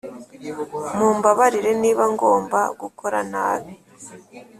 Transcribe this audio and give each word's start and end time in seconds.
mumbabarire 0.97 1.71
niba 1.81 2.03
ngomba 2.13 2.59
gukora 2.81 3.19
nabi. 3.31 3.73